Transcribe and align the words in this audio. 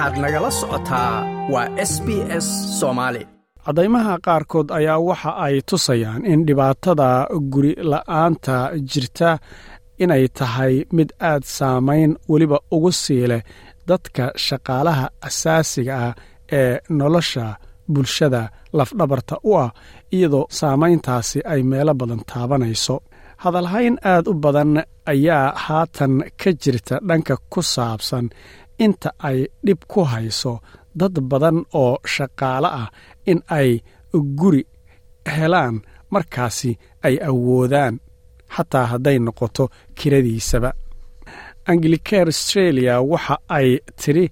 waxaad 0.00 0.18
nagala 0.24 0.50
socotaa 0.60 1.14
waa 1.52 1.68
s 1.90 1.92
b 2.04 2.08
s 2.44 2.48
soomaali 2.80 3.22
caddaymaha 3.66 4.14
qaarkood 4.26 4.68
ayaa 4.78 4.98
waxa 5.08 5.30
ay 5.46 5.54
tusayaan 5.70 6.22
in 6.32 6.40
dhibaatada 6.48 7.08
guri 7.52 7.72
la'aanta 7.90 8.56
jirta 8.92 9.30
inay 10.02 10.24
tahay 10.38 10.74
mid 10.96 11.10
aad 11.30 11.42
saamayn 11.56 12.10
weliba 12.30 12.58
ugu 12.76 12.90
sii 13.02 13.24
leh 13.32 13.42
dadka 13.88 14.24
shaqaalaha 14.46 15.06
asaasiga 15.28 15.94
ah 16.06 16.12
ee 16.60 16.72
nolosha 16.98 17.46
bulshada 17.94 18.42
lafdhabarta 18.78 19.34
u 19.50 19.52
ah 19.64 19.70
iyadoo 20.16 20.46
saamayntaasi 20.58 21.38
ay 21.52 21.60
meelo 21.70 21.92
badan 22.00 22.22
taabanayso. 22.30 22.96
Hadalhayn 23.44 23.96
aad 24.12 24.24
u 24.32 24.34
badan 24.44 24.72
ayaa 25.12 25.46
haatan 25.64 26.14
ka 26.40 26.50
jirta 26.62 26.94
dhanka 27.08 27.34
ku 27.52 27.60
saabsan 27.74 28.26
inta 28.84 29.10
ay 29.28 29.38
dhib 29.66 29.80
ku 29.92 30.00
hayso 30.12 30.52
dad 31.00 31.14
badan 31.30 31.58
oo 31.82 31.94
shaqaale 32.14 32.68
ah 32.82 32.88
in 33.30 33.40
ay 33.58 33.70
guri 34.40 34.62
helaan 35.36 35.76
markaasi 36.14 36.70
ay 37.06 37.14
awoodaan 37.28 37.94
xataa 38.54 38.86
hadday 38.92 39.18
noqoto 39.26 39.64
kiradiisaba. 39.98 40.70
Anglicare 41.70 42.30
australia 42.34 42.94
waxa 43.12 43.36
ay 43.58 43.68
tidhi 44.00 44.24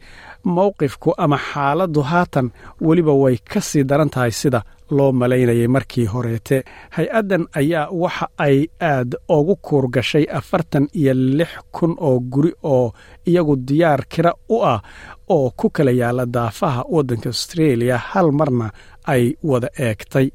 mowqifku 0.57 1.11
ama 1.25 1.39
xaaladdu 1.51 2.01
haatan 2.11 2.47
weliba 2.87 3.13
way 3.23 3.37
ka 3.51 3.61
sii 3.69 3.85
daran 3.91 4.11
tahay 4.15 4.33
sida 4.41 4.61
loo 4.91 5.13
malaynayay 5.13 5.69
markii 5.69 6.07
horeete 6.13 6.57
hay'addan 6.97 7.45
ayaa 7.61 7.89
waxa 8.03 8.27
ay 8.39 8.57
aad 8.81 9.11
ugu 9.37 9.57
kuurgashay 9.57 10.25
afartan 10.39 10.89
iyo 11.01 11.15
lix 11.15 11.51
kun 11.73 11.93
oo 12.01 12.21
guri 12.21 12.53
oo 12.63 12.93
iyagu 13.27 13.57
diyaar 13.69 14.03
kira 14.13 14.33
u 14.49 14.63
ah 14.65 14.81
oo 15.29 15.51
ku 15.57 15.71
kala 15.71 15.91
yaalla 15.91 16.27
daafaha 16.27 16.85
waddanka 16.95 17.29
australia 17.29 17.97
hal 17.99 18.33
marna 18.33 18.71
ay 19.07 19.35
wada 19.43 19.69
eegtay. 19.79 20.29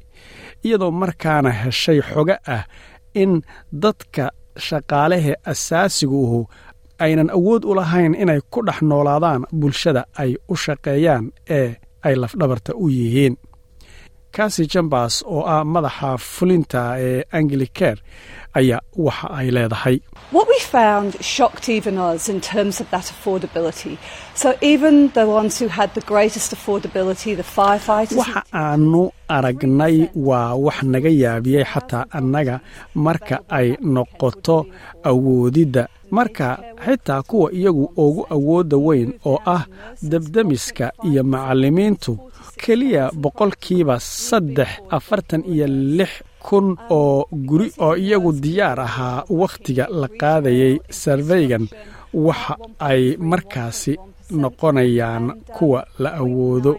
Iyadoo 0.64 0.90
markaana 0.90 1.50
heshay 1.50 2.00
xogo 2.02 2.36
ah 2.46 2.64
in 3.14 3.42
dadka 3.82 4.30
shaqaalahe 4.66 5.34
asaasiguuhu 5.52 6.40
aynan 6.98 7.30
awood 7.30 7.64
u 7.64 7.74
lahayn 7.74 8.14
inay 8.14 8.40
ku 8.50 8.60
dhex 8.66 8.78
noolaadaan 8.82 9.42
bulshada 9.60 10.02
ay 10.22 10.30
u 10.48 10.54
shaqeeyaan 10.64 11.24
ee 11.58 11.68
ay 12.06 12.14
lafdhabarta 12.22 12.72
u 12.74 12.88
yihiin 12.88 13.36
kasi 14.36 14.62
jambas 14.72 15.14
oo 15.34 15.42
ah 15.54 15.64
madaxa 15.74 16.10
fulinta 16.34 16.82
ee 17.08 17.20
anglicare 17.38 18.00
ayaa 18.58 18.80
waxa 19.06 19.26
ay 19.38 19.48
leedahay. 19.56 19.96
Waxa 28.20 28.42
aanu 28.62 29.02
aragnay 29.36 29.96
waa 30.28 30.54
wax 30.66 30.78
naga 30.92 31.10
yaabiyey 31.22 31.64
xataa 31.72 32.04
annaga 32.18 32.56
marka 33.06 33.36
ay 33.58 33.68
noqoto 33.94 34.56
awoodidda 35.10 35.82
marka 36.10 36.58
xitaa 36.84 37.22
kuwa 37.22 37.52
iyagu 37.52 37.84
ugu 37.96 38.26
awoodda 38.30 38.76
weyn 38.76 39.10
oo 39.26 39.38
ah 39.46 39.64
debdemiska 40.02 40.92
iyo 41.08 41.22
macallimiintu 41.24 42.12
keliya 42.56 43.10
boqolkiiba 43.22 44.00
saddex 44.00 44.68
afartan 44.96 45.42
iyo 45.52 45.66
lix 45.66 46.10
kun 46.46 46.76
oo 46.90 47.26
guri 47.48 47.72
oo 47.78 47.96
iyagu 47.96 48.32
diyaar 48.32 48.80
ahaa 48.80 49.24
wakhtiga 49.40 49.84
la 50.00 50.08
qaadayay 50.20 50.74
sarveygan 50.90 51.64
waxa 52.26 52.54
ay 52.78 53.16
markaasi 53.30 53.92
noqonayaan 54.30 55.24
kuwa 55.56 55.80
la 55.98 56.10
awoodo. 56.22 56.72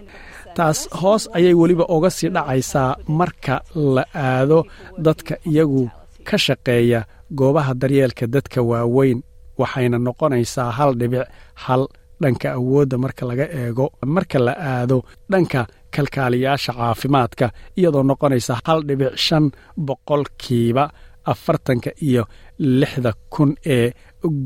Taas 0.56 0.80
hoos 1.02 1.24
ayay 1.34 1.54
weliba 1.54 1.86
uga 1.96 2.10
sii 2.10 2.30
dhacaysaa 2.36 2.96
marka 3.08 3.62
la 3.76 4.04
aado 4.16 4.60
dadka 5.06 5.34
iyagu 5.50 5.90
ka 6.28 6.38
shaqeeya 6.38 7.00
goobaha 7.40 7.74
daryeelka 7.82 8.28
dadka 8.28 8.62
waaweyn 8.62 9.20
waxayna 9.58 9.98
noqonaysaa 10.08 10.72
hal 10.78 10.92
dhibic 11.00 11.26
hal 11.64 11.88
dhanka 12.22 12.48
awoodda 12.58 12.98
marka 12.98 13.24
laga 13.30 13.46
eego 13.62 13.86
marka 14.16 14.40
la 14.40 14.54
aado 14.72 14.98
dhanka 15.32 15.62
kalkaaliyaasha 15.96 16.72
caafimaadka 16.74 17.46
iyadoo 17.80 18.04
noqonaysa 18.10 18.54
hal 18.66 18.80
dhibic 18.88 19.14
shan 19.26 19.46
boqolkiiba 19.88 20.84
afartanka 21.32 21.90
iyo 22.08 22.24
lixda 22.80 23.12
kun 23.34 23.56
ee 23.66 23.92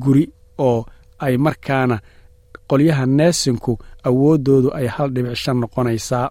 guri 0.04 0.26
oo 0.58 0.86
ay 1.26 1.38
markaana 1.38 1.98
qolyaha 2.70 3.06
neesinku 3.06 3.72
awooddoodu 4.08 4.70
ay 4.80 4.88
hal 4.96 5.10
dhibic 5.16 5.36
shan 5.44 5.58
noqonaysaa. 5.64 6.28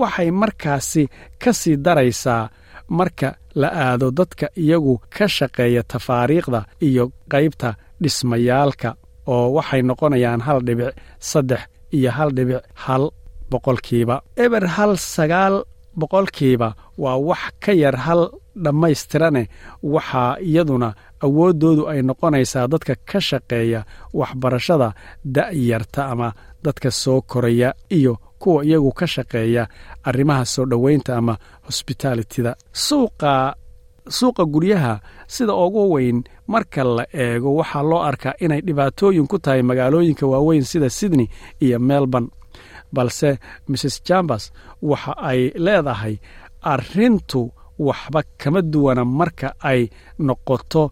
Waxay 0.00 0.30
markaasi 0.30 1.02
ka 1.42 1.52
sii 1.52 1.76
daraysaa 1.84 2.48
marka 2.88 3.28
la 3.60 3.68
aado 3.84 4.10
dadka 4.10 4.46
iyagu 4.56 4.94
ka 5.14 5.28
shaqeeya 5.36 5.82
tafaariikhda 5.82 6.60
iyo 6.88 7.04
qaybta 7.32 7.70
dhismayaalka 8.02 8.90
oo 9.34 9.46
waxay 9.56 9.82
noqonayaan 9.88 10.40
hal 10.46 10.58
dhibic 10.66 10.94
saddex 11.30 11.62
iyo 11.96 12.10
hal 12.16 12.30
dhibic 12.36 12.62
hal 12.84 13.04
boqolkiiba 13.50 14.16
eber 14.44 14.64
hal 14.76 14.92
sagaal 15.14 15.54
boqolkiiba 16.00 16.68
waa 17.02 17.16
wax 17.28 17.42
ka 17.64 17.72
yar 17.82 17.96
hal 18.06 18.20
dhammaystirane 18.64 19.42
waxaa 19.94 20.36
iyaduna 20.48 20.88
awooddoodu 21.26 21.82
ay 21.92 22.00
noqonaysaa 22.08 22.66
dadka 22.72 22.94
ka 23.10 23.18
shaqeeya 23.28 23.80
waxbarashada 24.20 24.88
da'yarta 25.36 26.02
ama 26.12 26.28
dadka 26.64 26.90
soo 27.02 27.20
koraya 27.30 27.70
iyo 27.98 28.12
kuwa 28.44 28.60
iyagu 28.68 28.92
ka 28.98 29.06
shaqeeya 29.14 29.64
arrimaha 30.08 30.44
soo 30.54 30.66
dhoweynta 30.70 31.16
ama 31.20 31.34
hosbitaalitida 31.66 32.52
suuqa 32.86 33.32
suuqa 34.18 34.44
guryaha 34.52 34.94
sida 35.34 35.54
ugu 35.64 35.82
weyn 35.94 36.18
marka 36.52 36.84
la 36.96 37.04
eego 37.24 37.50
waxaa 37.58 37.82
loo 37.90 38.02
arkaa 38.10 38.34
inay 38.44 38.60
dhibaatooyin 38.66 39.26
ku 39.30 39.36
tahay 39.44 39.62
magaalooyinka 39.70 40.24
waaweyn 40.32 40.64
sida 40.70 40.88
sydney 40.98 41.28
iyo 41.64 41.78
melbourne. 41.78 42.28
Balse 42.94 43.30
mrs 43.68 43.96
jambas 44.08 44.52
waxa 44.82 45.12
ay 45.30 45.40
leedahay 45.64 46.14
arrintu 46.72 47.50
waxba 47.78 48.22
kama 48.40 48.60
duwana 48.62 49.04
marka 49.04 49.48
ay 49.70 49.80
noqoto 50.26 50.82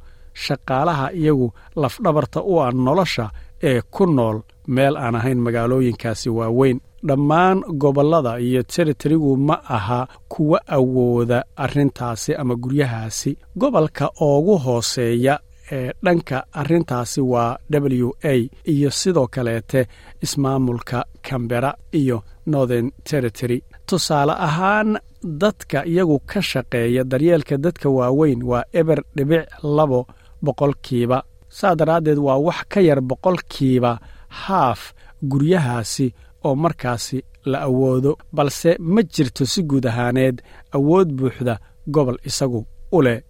shaqaalaha 0.45 1.07
iyagu 1.21 1.49
lafdhabarta 1.83 2.41
u 2.43 2.55
ah 2.65 2.71
nolosha 2.87 3.27
ee 3.63 3.81
ku 3.95 4.07
nool 4.17 4.39
meel 4.75 4.97
aan 4.97 5.15
ahayn 5.21 5.39
magaalooyinkaasi 5.47 6.29
waaweyn 6.39 6.79
dhammaan 7.07 7.59
gobollada 7.83 8.39
iyo 8.41 8.63
territorigu 8.63 9.37
ma 9.37 9.57
aha 9.77 10.07
kuwa 10.29 10.61
awooda 10.67 11.45
arrintaasi 11.57 12.35
ama 12.35 12.55
guryahaasi. 12.55 13.37
Gobolka 13.57 14.11
ugu 14.21 14.59
hooseeya 14.59 15.39
ee 15.73 15.93
dhanka 16.05 16.45
arrintaasi 16.53 17.21
waa 17.21 17.57
w 17.71 18.11
a 18.25 18.49
iyo 18.65 18.91
sidoo 18.91 19.27
kaleete 19.27 19.87
ismaamulka 20.23 21.05
cambera 21.23 21.75
iyo 21.93 22.23
northern 22.47 22.91
territory. 23.05 23.63
Tusaale 23.87 24.33
ahaan 24.33 24.99
dadka 25.25 25.85
iyagu 25.87 26.19
ka 26.27 26.43
shaqeeya 26.43 27.05
daryeelka 27.05 27.57
dadka 27.59 27.89
waaweyn 27.89 28.43
waa 28.43 28.65
eber 28.73 29.03
dhibic 29.17 29.47
labo 29.63 30.07
boqolkiiba 30.43 31.23
saa 31.49 31.75
daraaddeed 31.75 32.19
waa 32.19 32.37
wax 32.39 32.61
ka 32.69 32.81
yar 32.81 33.01
boqolkiiba 33.01 33.99
haaf 34.29 34.93
guryahaasi 35.23 36.15
oo 36.45 36.55
markaasi 36.65 37.19
la 37.51 37.59
awoodo 37.69 38.13
balse 38.37 38.71
ma 38.93 39.01
jirto 39.15 39.45
si 39.53 39.61
guud 39.71 39.87
ahaaneed 39.91 40.37
awood 40.77 41.09
buuxda 41.19 41.55
gobol 41.95 42.19
isagu 42.29 42.61
u 42.97 43.03
leh 43.07 43.21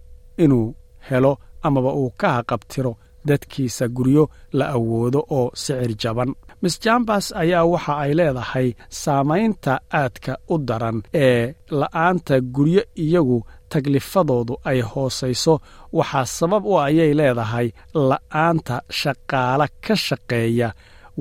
inuu 0.44 0.74
helo 1.08 1.32
amaba 1.66 1.90
uu 2.00 2.10
ka 2.20 2.28
haqabtiro 2.36 2.92
dadkiisa 3.28 3.84
guryo 3.96 4.24
la 4.58 4.64
awoodo 4.76 5.20
oo 5.38 5.50
sicir 5.54 5.92
jaban. 6.02 6.30
Miss 6.62 6.76
jambas 6.84 7.26
ayaa 7.42 7.64
waxa 7.72 7.94
ay 8.04 8.12
leedahay 8.18 8.68
saamaynta 8.88 9.72
aadka 10.00 10.32
u 10.52 10.58
daran 10.68 10.98
ee 11.26 11.54
la'aanta 11.80 12.34
guryo 12.54 12.82
iyagu 13.04 13.38
taglifadoodu 13.68 14.54
ay 14.70 14.80
hoosayso. 14.90 15.54
Waxaa 15.98 16.26
sabab 16.38 16.64
u 16.66 16.74
ayay 16.86 17.12
leedahay 17.20 17.68
la'aanta 18.10 18.76
shaqaale 19.00 19.66
ka 19.84 19.94
shaqeeya 20.06 20.68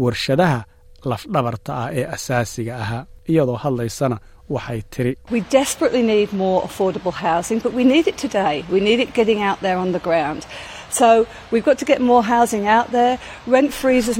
warshadaha 0.02 0.60
lafdhabarta 1.10 1.72
ah 1.84 1.88
ee 2.00 2.06
asaasiga 2.16 2.74
ahaa 2.84 3.04
iyadoo 3.32 3.58
hadlaysana 3.64 4.18
waxay 4.54 4.82
tiri 4.94 5.14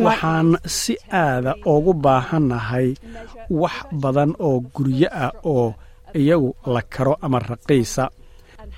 waxaan 0.08 0.50
si 0.80 0.94
aada 1.12 1.52
ugu 1.74 1.94
baahannahay 2.06 2.88
wax 3.62 3.78
badan 4.04 4.32
oo 4.48 4.58
guryo 4.76 5.10
ah 5.26 5.32
oo 5.54 5.68
iyagu 6.22 6.50
la 6.74 6.82
karo 6.94 7.14
ama 7.26 7.40
raqiisa. 7.40 8.04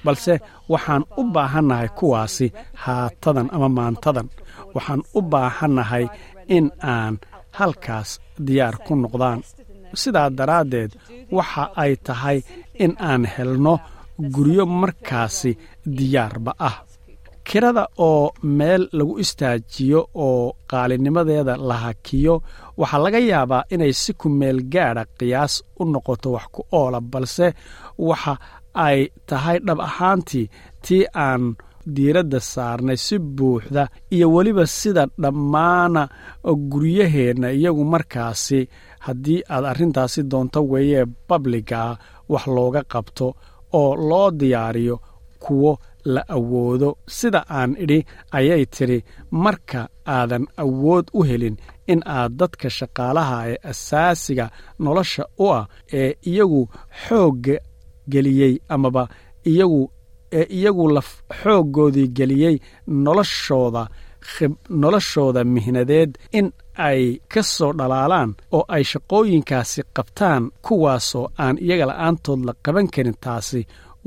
Balse 0.06 0.34
waxaan 0.74 1.04
u 1.18 1.24
baahannahay 1.36 1.90
kuwaasi 2.00 2.48
haatadan 2.84 3.48
ama 3.56 3.70
maantadan. 3.78 4.28
Waxaan 4.76 5.02
u 5.18 5.22
baahannahay 5.34 6.06
in 6.58 6.66
aan 6.94 7.14
halkaas 7.58 8.10
diyaar 8.46 8.76
ku 8.86 8.94
noqdaan. 9.04 9.40
Sidaa 10.02 10.30
daraaddeed 10.38 10.92
waxa 11.38 11.64
ay 11.84 11.94
tahay 12.06 12.38
in 12.84 12.94
aan 13.10 13.24
helno 13.36 13.74
guryo 14.34 14.66
markaasi 14.82 15.52
diyaarba 15.98 16.52
ah. 16.70 16.78
Kirada 17.48 17.84
oo 18.08 18.32
meel 18.58 18.84
lagu 18.98 19.14
istaajiyo 19.24 20.00
oo 20.26 20.56
qaalinimadeeda 20.72 21.54
la 21.70 21.76
hakiyo 21.84 22.36
waxaa 22.80 23.04
laga 23.04 23.20
yaabaa 23.32 23.64
inay 23.74 23.94
si 24.02 24.12
ku 24.20 24.28
meel 24.40 24.60
gaadha 24.74 25.04
qiyaas 25.20 25.54
u 25.80 25.84
noqoto 25.94 26.28
wax 26.36 26.46
ku 26.56 26.62
oola 26.80 27.00
balse 27.12 27.48
waxa 28.08 28.34
ay 28.86 29.00
tahay 29.30 29.58
dhab 29.68 29.80
ahaantii 29.88 30.48
tii 30.86 31.04
aan 31.26 31.44
diiradda 31.96 32.40
saarnay 32.40 32.98
si 32.98 33.16
buuxda 33.20 33.84
iyo 34.16 34.28
weliba 34.36 34.66
sida 34.68 35.04
dhammaana 35.22 36.04
guryaheenna 36.72 37.52
iyagu 37.52 37.84
markaasi 37.94 38.60
haddii 39.06 39.42
aad 39.50 39.66
arrintaasi 39.72 40.24
doonto 40.32 40.60
weeyee 40.72 41.06
babligaa 41.30 41.98
wax 42.30 42.46
looga 42.48 42.82
qabto 42.94 43.28
oo 43.74 43.96
loo 44.10 44.32
diyaariyo 44.32 45.00
kuwo 45.40 45.78
la 46.06 46.22
awoodo. 46.28 46.98
Sida 47.08 47.46
aan 47.50 47.76
idhi 47.84 48.06
ayay 48.32 48.66
tidhi 48.66 49.04
marka 49.32 49.82
aadan 50.16 50.46
awood 50.64 51.06
u 51.14 51.24
helin 51.24 51.58
in 51.88 52.02
aad 52.06 52.32
dadka 52.40 52.70
shaqaalaha 52.70 53.38
ee 53.52 53.58
asaasiga 53.72 54.46
nolosha 54.80 55.24
u 55.44 55.46
ah 55.58 55.66
ee 56.00 56.10
iyagu 56.30 56.62
xoogga 57.04 57.56
geliyey 58.12 58.54
amaba 58.76 59.04
iyagu 59.52 59.82
ee 60.40 60.46
iyagu 60.58 60.86
la 60.96 61.02
xooggoodii 61.42 62.08
geliyey 62.18 62.56
noloshooda 63.06 63.84
noloshooda 64.82 65.44
mihnadeed 65.44 66.12
in 66.40 66.48
ay 66.88 67.02
ka 67.34 67.42
soo 67.44 67.72
dhalaalaan 67.80 68.32
oo 68.58 68.64
ay 68.76 68.84
shaqooyinkaasi 68.92 69.82
qabtaan 69.98 70.44
kuwaasoo 70.66 71.26
aan 71.44 71.56
iyaga 71.66 71.86
la'aantood 71.90 72.42
la 72.48 72.54
qaban 72.66 72.88
karin. 72.94 73.16
Taasi 73.24 73.62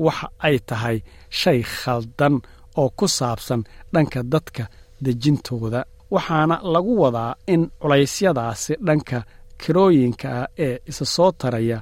waxa 0.05 0.27
ay 0.47 0.55
tahay 0.69 0.97
shay 1.39 1.59
khaldan 1.79 2.35
oo 2.81 2.89
ku 2.99 3.05
saabsan 3.17 3.61
dhanka 3.93 4.19
dadka 4.33 4.63
dejintooda. 5.05 5.81
Waxaana 6.13 6.55
lagu 6.73 6.93
wadaa 7.01 7.35
in 7.53 7.61
culaysyadaasi 7.81 8.73
dhanka 8.87 9.17
kirooyinka 9.61 10.27
ah 10.41 10.47
ee 10.65 10.75
isa 10.89 11.05
soo 11.15 11.31
taraya 11.39 11.79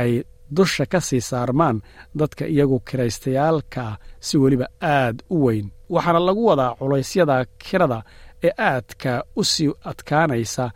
ay 0.00 0.10
dusha 0.56 0.84
ka 0.92 1.00
sii 1.00 1.20
saarmaan 1.30 1.76
dadka 2.18 2.44
iyagu 2.46 2.78
kiraystayaalka 2.88 3.80
ah 3.90 3.96
si 4.26 4.34
weliba 4.42 4.66
aad 4.82 5.16
u 5.30 5.36
weyn. 5.44 5.66
Waxaana 5.94 6.20
lagu 6.28 6.42
wadaa 6.46 6.74
culaysyada 6.78 7.36
kirada 7.58 8.02
ee 8.46 8.52
aadka 8.58 9.24
u 9.36 9.44
sii 9.44 9.70
adkaanaysa 9.90 10.70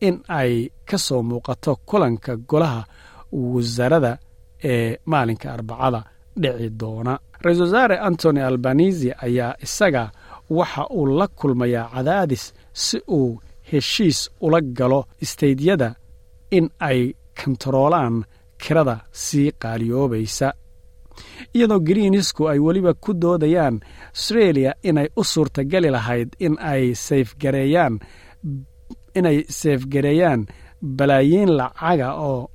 in 0.00 0.16
ay 0.28 0.52
ka 0.88 0.98
soo 0.98 1.22
muuqato 1.22 1.72
kulanka 1.88 2.36
golaha 2.50 2.82
wasaarada 3.32 4.18
ee 4.64 4.96
maalinka 5.04 5.52
arbacada 5.52 6.00
dhici 6.42 6.70
doona. 6.80 7.18
Ra'isul 7.44 7.62
wasaare 7.66 7.96
antony 7.98 8.40
albanisi 8.42 9.12
ayaa 9.26 9.54
isaga 9.66 10.10
waxa 10.50 10.86
uu 10.90 11.06
la 11.18 11.26
kulmayaa 11.28 11.90
cadaadis 11.94 12.44
si 12.72 12.98
uu 13.08 13.40
heshiis 13.70 14.30
ula 14.40 14.60
galo 14.60 15.00
isteydyada 15.24 15.94
in 16.50 16.70
ay 16.80 17.00
kontaroolaan 17.44 18.24
kirada 18.62 18.96
sii 19.12 19.50
qaaliyoobaysa 19.62 20.48
iyadoo 21.54 21.80
greenisku 21.88 22.48
ay 22.50 22.58
weliba 22.66 22.92
ku 22.94 23.10
doodayaan 23.22 23.76
astreeliya 24.14 24.72
inay 24.88 25.08
u 25.20 25.22
suurtageli 25.24 25.90
lahayd 25.96 26.28
in 26.46 26.54
ay 26.72 26.94
sayfgareeyaan 27.06 27.94
inay 29.18 29.38
seefgareeyaan 29.60 30.40
balaayiin 30.98 31.50
lacaga 31.58 32.08
oo 32.28 32.50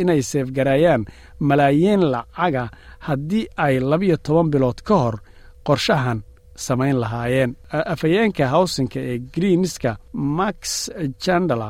inay 0.00 0.22
seefgareeyaan 0.22 1.02
malaayiin 1.48 2.02
lacaga 2.12 2.64
haddii 3.06 3.46
ay 3.56 3.74
labiyo 3.90 4.16
toban 4.16 4.50
bilood 4.52 4.78
ka 4.88 4.94
hor 5.02 5.16
qorshahan 5.66 6.20
samayn 6.56 6.96
lahaayeen. 7.00 7.56
Afhayeenka 7.92 8.46
hawsinka 8.48 9.00
ee 9.00 9.18
greenska 9.34 9.96
max 10.12 10.90
jandala 11.24 11.68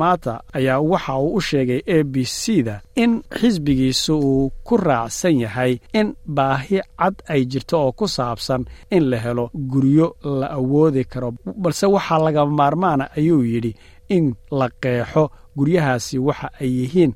mata 0.00 0.34
ayaa 0.58 0.80
waxa 0.90 1.14
uu 1.24 1.34
u 1.38 1.40
sheegay 1.48 1.80
a 1.86 1.98
b 2.12 2.24
c 2.40 2.62
da 2.68 2.74
in 3.02 3.12
xisbigiisu 3.38 4.14
uu 4.30 4.50
ku 4.66 4.74
raacsan 4.86 5.36
yahay 5.44 5.72
in 6.00 6.08
baahi 6.36 6.78
cad 7.00 7.14
ay 7.32 7.42
jirto 7.50 7.76
oo 7.84 7.92
ku 7.98 8.06
saabsan 8.16 8.62
in 8.96 9.04
la 9.10 9.18
helo 9.24 9.44
guryo 9.72 10.06
la 10.40 10.46
awoodi 10.58 11.02
karo. 11.12 11.28
Balse 11.62 11.86
waxaa 11.94 12.18
laga 12.24 12.42
maarmaana 12.58 13.04
ayuu 13.18 13.42
yidhi 13.52 13.72
in 14.16 14.26
la 14.58 14.66
qeexo 14.82 15.22
guryahaasi 15.56 16.16
waxa 16.28 16.48
ay 16.60 16.70
yihiin 16.78 17.12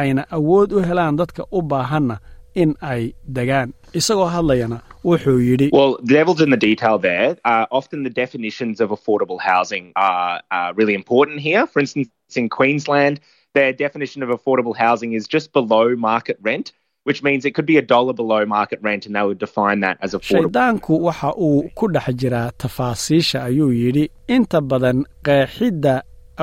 ayna 0.00 0.22
awood 0.36 0.70
u 0.72 0.78
helaan 0.88 1.16
dadka 1.20 1.42
u 1.56 1.58
baahanna 1.70 2.16
in 2.62 2.70
ay 2.92 3.02
degaan 3.36 3.70
isagoo 4.00 4.28
hadlayana 4.36 4.78
wuxuu 5.10 5.38
yidhi 5.48 5.68
Well, 5.78 5.92
the 6.08 6.14
devil's 6.18 6.40
in 6.46 6.50
the 6.56 6.62
detail 6.70 6.96
there. 6.98 7.28
Uh, 7.52 7.66
often 7.78 7.98
the 8.08 8.14
definitions 8.22 8.76
of 8.84 8.88
affordable 8.96 9.40
housing 9.50 9.84
are, 9.96 10.40
are 10.58 10.70
really 10.80 10.94
important 11.02 11.38
here. 11.48 11.62
For 11.72 11.80
instance, 11.84 12.08
in 12.42 12.48
Queensland, 12.58 13.16
their 13.58 13.72
definition 13.84 14.20
of 14.26 14.28
affordable 14.36 14.76
housing 14.84 15.10
is 15.18 15.24
just 15.36 15.46
below 15.58 15.84
market 16.10 16.38
rent, 16.48 16.66
which 17.08 17.20
means 17.26 17.44
it 17.48 17.52
could 17.56 17.66
be 17.72 17.76
a 17.76 17.86
dollar 17.94 18.14
below 18.20 18.40
market 18.58 18.78
rent, 18.88 19.02
and 19.06 19.14
they 19.16 19.22
would 19.28 19.38
define 19.46 19.78
that 19.86 19.96
as 20.04 20.10
affordable. 20.18 20.42
shayddaanku 20.50 20.92
waxa 21.06 21.30
uu 21.48 21.62
ku 21.78 21.86
dhex 21.96 22.06
jiraa 22.22 22.50
tafaasiisha 22.64 23.38
ayuu 23.48 23.70
yidhi 23.82 24.04
inta 24.36 24.60
badan 24.70 24.98
qeexidda 25.28 25.94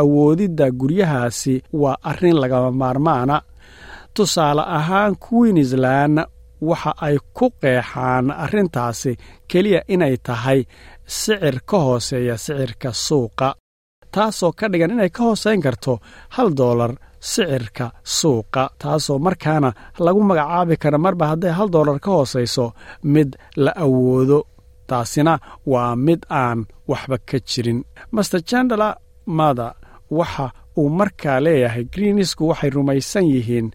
awoodidda 0.01 0.67
guryahaasi 0.81 1.55
waa 1.83 1.97
arrin 2.11 2.35
lagama 2.43 2.71
maarmaana 2.81 3.37
tusaale 4.13 4.61
ahaan 4.79 5.15
queensland 5.27 6.17
waxa 6.61 6.91
ay 7.07 7.17
ku 7.37 7.45
qeexaan 7.61 8.25
arrintaasi 8.43 9.11
keliya 9.51 9.81
inay 9.93 10.15
tahay 10.27 10.59
sicir 11.05 11.55
ka 11.69 11.77
hooseeya 11.85 12.35
sicirka 12.37 12.89
suuqa 13.05 13.49
taasoo 14.13 14.51
ka 14.59 14.65
dhigan 14.71 14.91
inay 14.95 15.09
ka 15.15 15.21
hoosayn 15.27 15.61
karto 15.65 15.93
hal 16.35 16.49
doolar 16.59 16.91
sicirka 17.31 17.85
suuqa 18.17 18.63
taasoo 18.81 19.19
markaana 19.25 19.69
lagu 20.05 20.21
magacaabi 20.29 20.75
kara 20.83 20.97
marba 21.05 21.25
hadday 21.31 21.51
hal 21.57 21.69
doolar 21.75 21.99
ka 22.05 22.11
hoosayso 22.17 22.65
mid 23.13 23.29
la 23.63 23.71
awoodo. 23.85 24.39
Taasina 24.89 25.33
waa 25.71 25.95
mid 25.95 26.21
aan 26.41 26.59
waxba 26.89 27.17
ka 27.29 27.37
jirin. 27.49 27.79
Master 28.15 28.41
jandala 28.49 28.89
mada 29.37 29.67
waxa 30.17 30.45
uu 30.79 30.89
markaa 30.99 31.39
leeyahay 31.45 31.83
greenisku 31.93 32.43
waxay 32.49 32.69
rumaysan 32.75 33.25
yihiin 33.33 33.67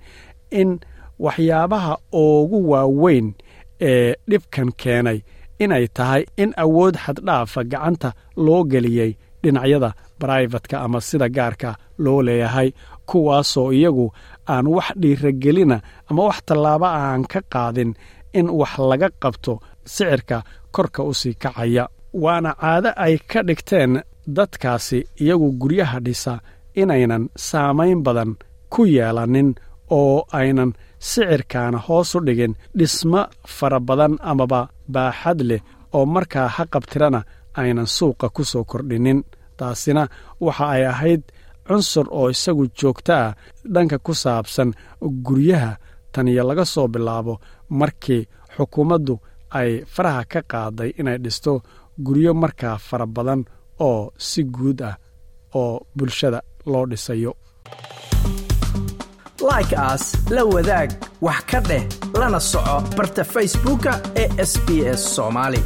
in 0.61 0.70
waxyaabaha 1.18 1.99
ugu 2.12 2.71
waaweyn 2.71 3.35
ee 3.80 4.14
dhibkan 4.30 4.68
keenay 4.83 5.18
inay 5.59 5.87
tahay 5.97 6.23
in 6.42 6.50
awood 6.56 6.94
xaddhaafa 7.04 7.61
gacanta 7.73 8.12
loo 8.37 8.64
geliyey 8.64 9.11
dhinacyada 9.42 9.90
braifatka 10.21 10.80
ama 10.80 11.00
sida 11.00 11.28
gaarka 11.28 11.71
loo 11.99 12.23
leeyahay 12.23 12.68
kuwaasoo 13.06 13.73
iyagu 13.73 14.12
aan 14.49 14.66
wax 14.66 14.88
dhiiragelina 15.02 15.80
ama 16.11 16.23
wax 16.28 16.38
tallaaba 16.47 16.88
aan 17.02 17.23
ka 17.33 17.40
qaadin 17.52 17.94
in 18.38 18.47
wax 18.61 18.73
laga 18.90 19.09
qabto 19.23 19.52
sicirka 19.85 20.42
korka 20.75 21.02
u 21.02 21.14
sii 21.14 21.35
kacaya. 21.35 21.85
Waana 22.23 22.50
caado 22.61 22.90
ay 22.97 23.18
ka 23.30 23.42
dhigteen 23.42 23.92
dadkaasi 24.37 24.99
iyagu 25.23 25.49
guryaha 25.61 25.99
dhisa 26.06 26.35
inaynan 26.75 27.25
saamayn 27.49 28.02
badan 28.06 28.30
ku 28.73 28.83
yeelanin 28.87 29.54
oo 29.90 30.25
aynan 30.33 30.71
sicirkaana 31.11 31.78
hoos 31.87 32.11
u 32.16 32.18
dhigin 32.26 32.54
dhismo 32.78 33.20
fara 33.56 33.78
badan 33.88 34.14
amaba 34.30 34.61
baaxad 34.94 35.40
leh 35.50 35.62
oo 35.96 36.04
markaa 36.14 36.49
haqabtirana 36.56 37.20
aynan 37.61 37.88
suuqa 37.96 38.26
ku 38.37 38.42
soo 38.50 38.64
kordhinin. 38.70 39.20
Taasina 39.58 40.02
waxa 40.44 40.64
ay 40.75 40.84
ahayd 40.92 41.23
cunsur 41.66 42.06
oo 42.18 42.26
isagu 42.34 42.64
joogto 42.78 43.12
ah 43.23 43.34
dhanka 43.75 43.96
ku 44.06 44.12
saabsan 44.23 44.70
guryaha 45.26 45.73
taniyo 46.12 46.42
laga 46.49 46.64
soo 46.75 46.87
bilaabo 46.94 47.34
markii 47.80 48.23
xukuumaddu 48.56 49.14
ay 49.58 49.70
faraha 49.94 50.23
ka 50.32 50.40
qaaday 50.52 50.90
inay 51.00 51.18
dhisto 51.25 51.52
guryo 52.06 52.32
markaa 52.42 52.76
fara 52.88 53.06
badan 53.16 53.40
oo 53.88 54.00
si 54.28 54.40
guud 54.54 54.78
ah 54.90 54.96
oo 55.61 55.75
bulshada 55.96 56.40
loo 56.73 56.84
dhisayo 56.90 57.32
like 59.50 59.72
aas 59.76 60.04
la 60.30 60.42
wadaag 60.44 60.90
wax 61.26 61.40
ka 61.50 61.60
dheh 61.68 61.84
lana 62.20 62.40
soco 62.40 62.76
barta 62.96 63.24
facebooka 63.34 63.92
ee 64.22 64.28
sb 64.50 64.68
s 64.98 65.02
soomaali 65.16 65.60